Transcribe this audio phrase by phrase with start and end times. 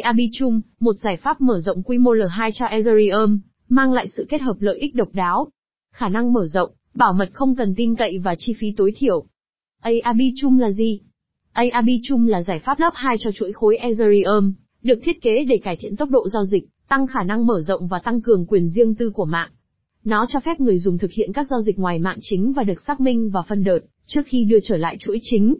[0.00, 4.40] Abitum, một giải pháp mở rộng quy mô L2 cho Ethereum, mang lại sự kết
[4.40, 5.48] hợp lợi ích độc đáo.
[5.94, 9.24] Khả năng mở rộng, bảo mật không cần tin cậy và chi phí tối thiểu.
[10.02, 11.00] Abitum là gì?
[11.52, 14.52] Abitum là giải pháp lớp 2 cho chuỗi khối Ethereum,
[14.82, 17.88] được thiết kế để cải thiện tốc độ giao dịch, tăng khả năng mở rộng
[17.88, 19.50] và tăng cường quyền riêng tư của mạng.
[20.04, 22.80] Nó cho phép người dùng thực hiện các giao dịch ngoài mạng chính và được
[22.86, 25.54] xác minh và phân đợt, trước khi đưa trở lại chuỗi chính.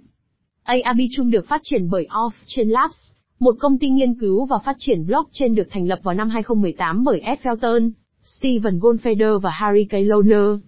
[0.62, 3.12] Arbitrum được phát triển bởi Off-Chain Labs,
[3.43, 7.04] một công ty nghiên cứu và phát triển blockchain được thành lập vào năm 2018
[7.04, 7.90] bởi Ed Felton,
[8.22, 9.93] Steven Goldfeder và Harry K.
[9.93, 10.61] Lohner.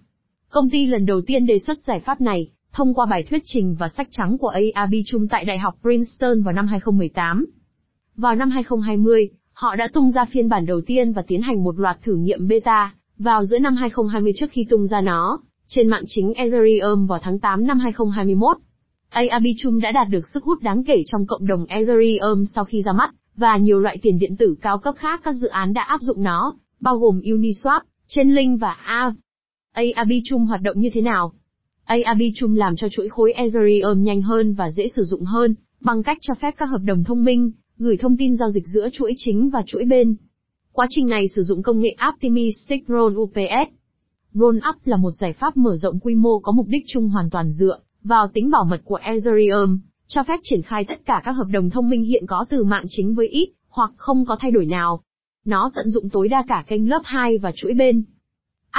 [0.49, 3.75] Công ty lần đầu tiên đề xuất giải pháp này, thông qua bài thuyết trình
[3.79, 7.45] và sách trắng của Arbitrum tại Đại học Princeton vào năm 2018.
[8.15, 11.79] Vào năm 2020, họ đã tung ra phiên bản đầu tiên và tiến hành một
[11.79, 16.03] loạt thử nghiệm beta, vào giữa năm 2020 trước khi tung ra nó, trên mạng
[16.07, 18.57] chính Ethereum vào tháng 8 năm 2021.
[19.15, 22.91] Arbitrum đã đạt được sức hút đáng kể trong cộng đồng Ethereum sau khi ra
[22.91, 26.01] mắt, và nhiều loại tiền điện tử cao cấp khác các dự án đã áp
[26.01, 29.15] dụng nó, bao gồm Uniswap, Chainlink và Aave.
[29.95, 31.33] Arbitrum hoạt động như thế nào?
[31.85, 36.17] Arbitrum làm cho chuỗi khối Ethereum nhanh hơn và dễ sử dụng hơn, bằng cách
[36.21, 39.49] cho phép các hợp đồng thông minh, gửi thông tin giao dịch giữa chuỗi chính
[39.49, 40.15] và chuỗi bên.
[40.71, 43.71] Quá trình này sử dụng công nghệ Optimistic Roll UPS.
[44.33, 47.29] Roll Up là một giải pháp mở rộng quy mô có mục đích chung hoàn
[47.29, 51.31] toàn dựa vào tính bảo mật của Ethereum, cho phép triển khai tất cả các
[51.31, 54.51] hợp đồng thông minh hiện có từ mạng chính với ít hoặc không có thay
[54.51, 55.01] đổi nào.
[55.45, 58.03] Nó tận dụng tối đa cả kênh lớp 2 và chuỗi bên.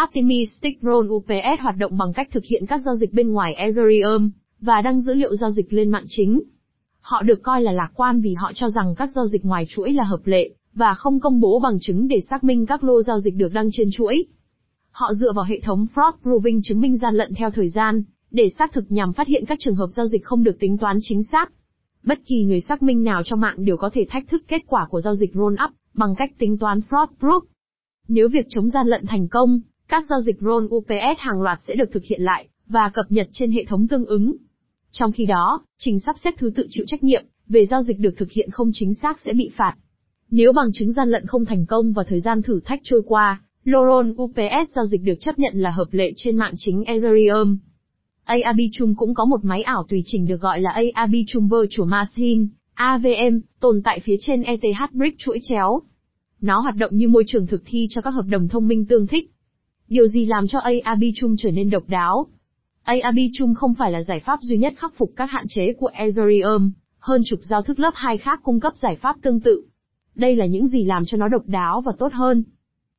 [0.05, 4.31] Optimistic Roll UPS hoạt động bằng cách thực hiện các giao dịch bên ngoài Ethereum
[4.61, 6.43] và đăng dữ liệu giao dịch lên mạng chính.
[7.01, 9.93] Họ được coi là lạc quan vì họ cho rằng các giao dịch ngoài chuỗi
[9.93, 13.21] là hợp lệ và không công bố bằng chứng để xác minh các lô giao
[13.21, 14.25] dịch được đăng trên chuỗi.
[14.91, 18.03] Họ dựa vào hệ thống fraud proving chứng minh gian lận theo thời gian
[18.37, 20.99] để xác thực nhằm phát hiện các trường hợp giao dịch không được tính toán
[21.01, 21.53] chính xác.
[22.03, 24.87] Bất kỳ người xác minh nào trong mạng đều có thể thách thức kết quả
[24.91, 27.41] của giao dịch roll up bằng cách tính toán fraud proof.
[28.09, 31.75] Nếu việc chống gian lận thành công, các giao dịch roll UPS hàng loạt sẽ
[31.75, 34.37] được thực hiện lại và cập nhật trên hệ thống tương ứng.
[34.91, 38.15] Trong khi đó, trình sắp xếp thứ tự chịu trách nhiệm về giao dịch được
[38.17, 39.75] thực hiện không chính xác sẽ bị phạt.
[40.31, 43.43] Nếu bằng chứng gian lận không thành công và thời gian thử thách trôi qua,
[43.65, 47.59] Loron UPS giao dịch được chấp nhận là hợp lệ trên mạng chính Ethereum.
[48.27, 52.45] Arbitrum cũng có một máy ảo tùy chỉnh được gọi là Arbitrum Virtual Machine,
[52.75, 55.81] AVM, tồn tại phía trên ETH Brick chuỗi chéo.
[56.41, 59.07] Nó hoạt động như môi trường thực thi cho các hợp đồng thông minh tương
[59.07, 59.31] thích.
[59.89, 62.27] Điều gì làm cho Arbitrum trở nên độc đáo?
[62.85, 66.73] Arbitrum không phải là giải pháp duy nhất khắc phục các hạn chế của Ethereum,
[66.99, 69.65] hơn chục giao thức lớp 2 khác cung cấp giải pháp tương tự.
[70.15, 72.45] Đây là những gì làm cho nó độc đáo và tốt hơn.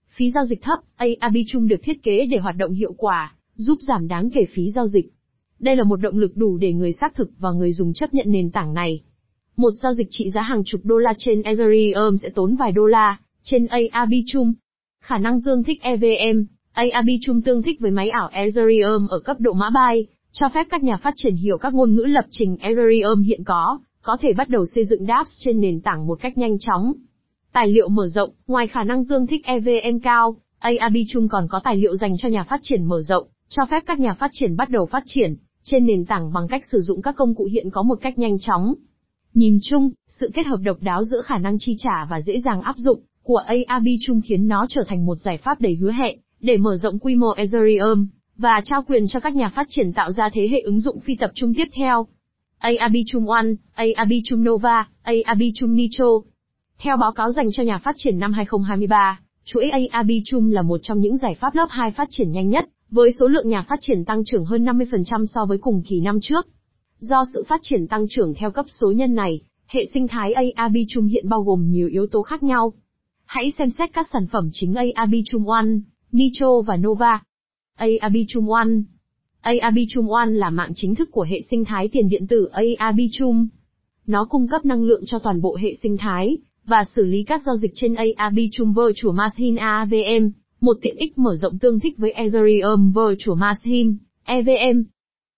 [0.10, 0.80] Phí giao dịch thấp,
[1.20, 4.88] Arbitrum được thiết kế để hoạt động hiệu quả, giúp giảm đáng kể phí giao
[4.88, 5.14] dịch.
[5.60, 8.26] Đây là một động lực đủ để người xác thực và người dùng chấp nhận
[8.30, 9.02] nền tảng này.
[9.58, 12.86] Một giao dịch trị giá hàng chục đô la trên Ethereum sẽ tốn vài đô
[12.86, 14.54] la, trên Arbitrum.
[15.04, 19.54] Khả năng tương thích EVM, Arbitrum tương thích với máy ảo Ethereum ở cấp độ
[19.54, 23.22] mã bay, cho phép các nhà phát triển hiểu các ngôn ngữ lập trình Ethereum
[23.22, 26.58] hiện có, có thể bắt đầu xây dựng dApps trên nền tảng một cách nhanh
[26.60, 26.94] chóng.
[27.54, 31.76] Tài liệu mở rộng, ngoài khả năng tương thích EVM cao, Arbitrum còn có tài
[31.76, 34.70] liệu dành cho nhà phát triển mở rộng, cho phép các nhà phát triển bắt
[34.70, 35.36] đầu phát triển
[35.70, 38.40] trên nền tảng bằng cách sử dụng các công cụ hiện có một cách nhanh
[38.40, 38.74] chóng.
[39.34, 42.62] Nhìn chung, sự kết hợp độc đáo giữa khả năng chi trả và dễ dàng
[42.62, 46.58] áp dụng của Arbitrum khiến nó trở thành một giải pháp đầy hứa hẹn để
[46.58, 48.08] mở rộng quy mô Ethereum
[48.38, 51.16] và trao quyền cho các nhà phát triển tạo ra thế hệ ứng dụng phi
[51.16, 52.08] tập trung tiếp theo.
[52.60, 53.48] Arbitrum One,
[53.96, 54.88] Arbitrum Nova,
[55.26, 56.06] Arbitrum Nitro.
[56.80, 61.00] Theo báo cáo dành cho nhà phát triển năm 2023, chuỗi Arbitrum là một trong
[61.00, 64.06] những giải pháp lớp 2 phát triển nhanh nhất với số lượng nhà phát triển
[64.06, 66.48] tăng trưởng hơn 50% so với cùng kỳ năm trước.
[67.00, 71.08] Do sự phát triển tăng trưởng theo cấp số nhân này, hệ sinh thái Arbitrum
[71.08, 72.74] hiện bao gồm nhiều yếu tố khác nhau.
[73.26, 75.68] Hãy xem xét các sản phẩm chính Arbitrum One,
[76.12, 77.22] Nitro và Nova.
[78.02, 78.70] Arbitrum One
[79.90, 83.48] Trung One là mạng chính thức của hệ sinh thái tiền điện tử Arbitrum.
[84.08, 87.42] Nó cung cấp năng lượng cho toàn bộ hệ sinh thái, và xử lý các
[87.46, 90.30] giao dịch trên Arbitrum Virtual Machine AVM,
[90.62, 93.92] một tiện ích mở rộng tương thích với Ethereum Virtual Machine,
[94.24, 94.84] EVM.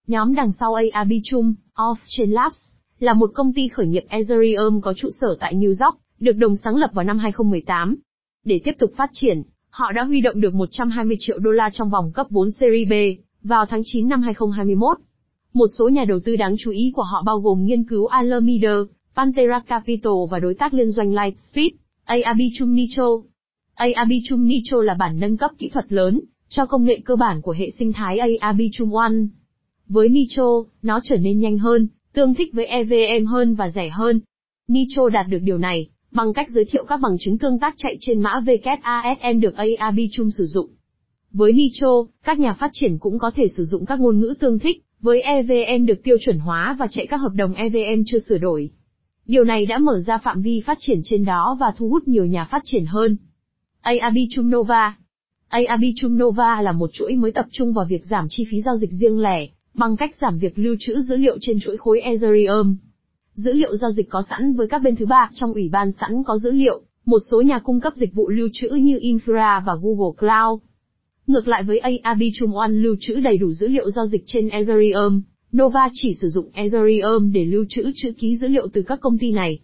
[0.08, 2.58] Nhóm đằng sau Arbitrum, Off-Chain Labs,
[3.00, 6.56] là một công ty khởi nghiệp Ethereum có trụ sở tại New York, được đồng
[6.56, 7.96] sáng lập vào năm 2018.
[8.46, 11.90] Để tiếp tục phát triển, họ đã huy động được 120 triệu đô la trong
[11.90, 12.94] vòng cấp 4 Series B,
[13.44, 14.98] vào tháng 9 năm 2021.
[15.54, 18.76] Một số nhà đầu tư đáng chú ý của họ bao gồm nghiên cứu Alameda,
[19.16, 21.72] Pantera Capital và đối tác liên doanh Lightspeed,
[22.06, 22.76] Arbitrum
[23.80, 24.04] Nitro.
[24.24, 27.52] Chum Nitro là bản nâng cấp kỹ thuật lớn cho công nghệ cơ bản của
[27.52, 29.14] hệ sinh thái Arbitrum One.
[29.88, 34.20] Với Nitro, nó trở nên nhanh hơn, tương thích với EVM hơn và rẻ hơn.
[34.68, 37.98] Nitro đạt được điều này bằng cách giới thiệu các bằng chứng tương tác chạy
[38.00, 40.70] trên mã WASM được ARB Chum sử dụng.
[41.32, 44.60] Với Nitro, các nhà phát triển cũng có thể sử dụng các ngôn ngữ tương
[44.60, 48.38] thích, với EVM được tiêu chuẩn hóa và chạy các hợp đồng EVM chưa sửa
[48.38, 48.72] đổi.
[49.26, 52.26] Điều này đã mở ra phạm vi phát triển trên đó và thu hút nhiều
[52.26, 53.18] nhà phát triển hơn.
[53.82, 54.96] AAB Chumnova
[55.58, 58.76] Nova Chumnova Nova là một chuỗi mới tập trung vào việc giảm chi phí giao
[58.76, 62.76] dịch riêng lẻ, bằng cách giảm việc lưu trữ dữ liệu trên chuỗi khối Ethereum.
[63.36, 66.24] Dữ liệu giao dịch có sẵn với các bên thứ ba trong ủy ban sẵn
[66.24, 69.76] có dữ liệu, một số nhà cung cấp dịch vụ lưu trữ như Infra và
[69.82, 70.62] Google Cloud.
[71.28, 74.50] Ngược lại với AAB Chum One lưu trữ đầy đủ dữ liệu giao dịch trên
[74.50, 75.22] Ethereum,
[75.58, 79.18] Nova chỉ sử dụng Ethereum để lưu trữ chữ ký dữ liệu từ các công
[79.18, 79.60] ty này.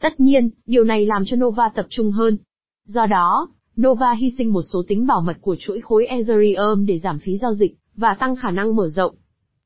[0.00, 2.38] Tất nhiên, điều này làm cho Nova tập trung hơn.
[2.86, 3.48] Do đó,
[3.80, 7.36] Nova hy sinh một số tính bảo mật của chuỗi khối Ethereum để giảm phí
[7.36, 9.14] giao dịch và tăng khả năng mở rộng.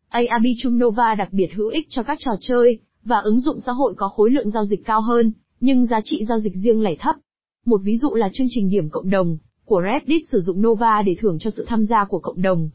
[0.09, 3.95] Arbitrum Nova đặc biệt hữu ích cho các trò chơi và ứng dụng xã hội
[3.97, 7.17] có khối lượng giao dịch cao hơn, nhưng giá trị giao dịch riêng lẻ thấp.
[7.67, 11.17] Một ví dụ là chương trình điểm cộng đồng của Reddit sử dụng Nova để
[11.21, 12.71] thưởng cho sự tham gia của cộng đồng.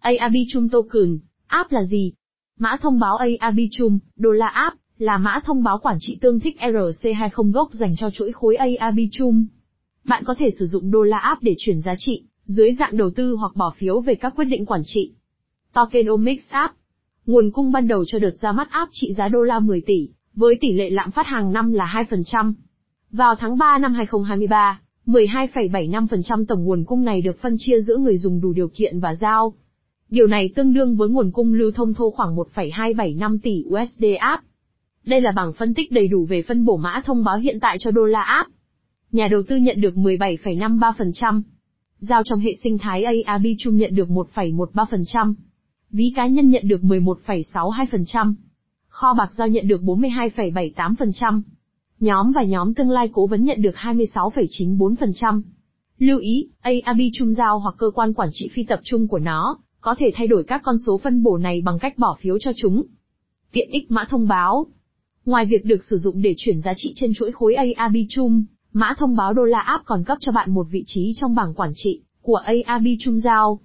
[0.00, 2.12] Arbitrum Token, app là gì?
[2.58, 6.56] Mã thông báo Arbitrum, đô la app, là mã thông báo quản trị tương thích
[6.60, 9.46] ERC20 gốc dành cho chuỗi khối Arbitrum.
[10.04, 13.10] Bạn có thể sử dụng đô la app để chuyển giá trị, dưới dạng đầu
[13.10, 15.12] tư hoặc bỏ phiếu về các quyết định quản trị.
[15.72, 16.74] Tokenomics App
[17.26, 20.08] Nguồn cung ban đầu cho đợt ra mắt app trị giá đô la 10 tỷ,
[20.34, 22.52] với tỷ lệ lạm phát hàng năm là 2%.
[23.10, 28.18] Vào tháng 3 năm 2023, 12,75% tổng nguồn cung này được phân chia giữa người
[28.18, 29.54] dùng đủ điều kiện và giao.
[30.10, 34.44] Điều này tương đương với nguồn cung lưu thông thô khoảng 1,275 tỷ USD app.
[35.04, 37.76] Đây là bảng phân tích đầy đủ về phân bổ mã thông báo hiện tại
[37.80, 38.50] cho đô la app.
[39.14, 41.42] Nhà đầu tư nhận được 17,53%.
[41.98, 45.34] Giao trong hệ sinh thái ARB chung nhận được 1,13%.
[45.90, 48.34] Ví cá nhân nhận được 11,62%.
[48.88, 51.42] Kho bạc giao nhận được 42,78%.
[52.00, 55.42] Nhóm và nhóm tương lai cố vấn nhận được 26,94%.
[55.98, 59.58] Lưu ý, ARB chung giao hoặc cơ quan quản trị phi tập trung của nó,
[59.80, 62.52] có thể thay đổi các con số phân bổ này bằng cách bỏ phiếu cho
[62.56, 62.82] chúng.
[63.52, 64.66] Tiện ích mã thông báo.
[65.24, 68.44] Ngoài việc được sử dụng để chuyển giá trị trên chuỗi khối ARB chung,
[68.76, 71.54] mã thông báo đô la app còn cấp cho bạn một vị trí trong bảng
[71.54, 73.60] quản trị của AAB Trung giao.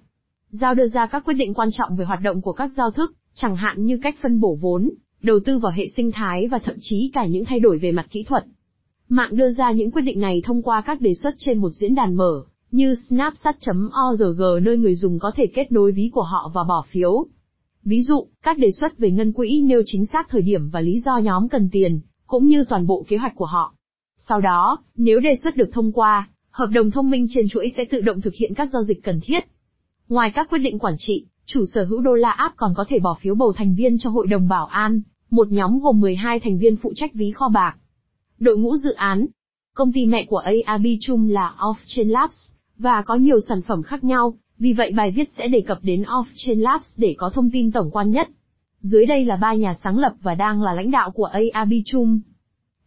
[0.50, 3.14] Giao đưa ra các quyết định quan trọng về hoạt động của các giao thức,
[3.34, 4.90] chẳng hạn như cách phân bổ vốn,
[5.22, 8.06] đầu tư vào hệ sinh thái và thậm chí cả những thay đổi về mặt
[8.10, 8.44] kỹ thuật.
[9.08, 11.94] Mạng đưa ra những quyết định này thông qua các đề xuất trên một diễn
[11.94, 16.64] đàn mở, như snapchat.org nơi người dùng có thể kết nối ví của họ và
[16.64, 17.26] bỏ phiếu.
[17.84, 21.00] Ví dụ, các đề xuất về ngân quỹ nêu chính xác thời điểm và lý
[21.00, 23.74] do nhóm cần tiền, cũng như toàn bộ kế hoạch của họ.
[24.28, 27.84] Sau đó, nếu đề xuất được thông qua, hợp đồng thông minh trên chuỗi sẽ
[27.90, 29.40] tự động thực hiện các giao dịch cần thiết.
[30.08, 32.98] Ngoài các quyết định quản trị, chủ sở hữu đô la app còn có thể
[32.98, 35.00] bỏ phiếu bầu thành viên cho hội đồng bảo an,
[35.30, 37.76] một nhóm gồm 12 thành viên phụ trách ví kho bạc.
[38.38, 39.26] Đội ngũ dự án
[39.74, 44.04] Công ty mẹ của AAB chung là Off-Chain Labs, và có nhiều sản phẩm khác
[44.04, 47.72] nhau, vì vậy bài viết sẽ đề cập đến Off-Chain Labs để có thông tin
[47.72, 48.28] tổng quan nhất.
[48.80, 52.20] Dưới đây là ba nhà sáng lập và đang là lãnh đạo của AAB chung.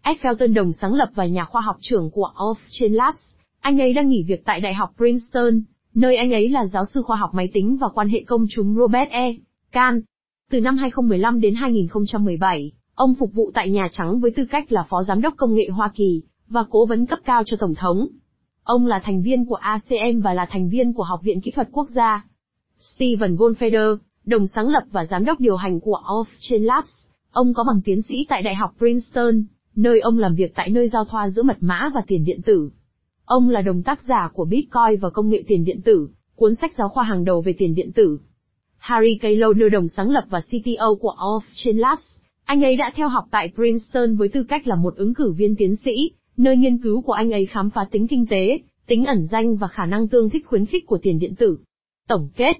[0.05, 3.93] Ed Felton đồng sáng lập và nhà khoa học trưởng của Off-Chain Labs, anh ấy
[3.93, 5.61] đang nghỉ việc tại Đại học Princeton,
[5.95, 8.75] nơi anh ấy là giáo sư khoa học máy tính và quan hệ công chúng
[8.75, 9.33] Robert E.
[9.71, 10.01] Kahn.
[10.51, 14.85] Từ năm 2015 đến 2017, ông phục vụ tại Nhà Trắng với tư cách là
[14.89, 18.07] Phó Giám đốc Công nghệ Hoa Kỳ, và cố vấn cấp cao cho Tổng thống.
[18.63, 21.69] Ông là thành viên của ACM và là thành viên của Học viện Kỹ thuật
[21.71, 22.25] Quốc gia.
[22.79, 27.63] Steven Goldfeder, đồng sáng lập và giám đốc điều hành của Off-Chain Labs, ông có
[27.63, 29.43] bằng tiến sĩ tại Đại học Princeton,
[29.75, 32.69] nơi ông làm việc tại nơi giao thoa giữa mật mã và tiền điện tử.
[33.25, 36.73] Ông là đồng tác giả của Bitcoin và công nghệ tiền điện tử, cuốn sách
[36.77, 38.19] giáo khoa hàng đầu về tiền điện tử.
[38.77, 43.25] Harry Kaylor đồng sáng lập và CTO của Off-Chain Labs, anh ấy đã theo học
[43.31, 47.01] tại Princeton với tư cách là một ứng cử viên tiến sĩ, nơi nghiên cứu
[47.01, 50.29] của anh ấy khám phá tính kinh tế, tính ẩn danh và khả năng tương
[50.29, 51.57] thích khuyến khích của tiền điện tử.
[52.07, 52.53] Tổng kết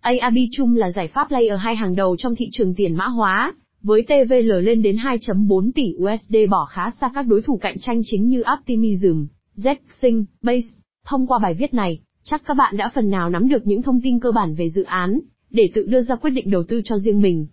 [0.00, 3.54] ARB chung là giải pháp layer 2 hàng đầu trong thị trường tiền mã hóa,
[3.84, 8.00] với TVL lên đến 2.4 tỷ USD bỏ khá xa các đối thủ cạnh tranh
[8.04, 9.26] chính như Optimism,
[9.56, 10.66] Zexing, Base.
[11.06, 14.00] Thông qua bài viết này, chắc các bạn đã phần nào nắm được những thông
[14.00, 16.98] tin cơ bản về dự án, để tự đưa ra quyết định đầu tư cho
[16.98, 17.46] riêng mình.